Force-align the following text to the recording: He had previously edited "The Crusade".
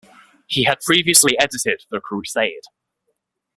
He 0.47 0.63
had 0.63 0.79
previously 0.79 1.37
edited 1.37 1.85
"The 1.91 2.01
Crusade". 2.01 2.63